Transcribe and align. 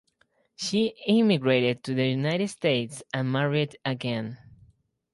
She 0.55 0.95
emigrated 1.05 1.83
to 1.83 1.93
the 1.93 2.07
United 2.09 2.47
States 2.47 3.03
and 3.13 3.31
married 3.31 3.77
again. 3.85 4.39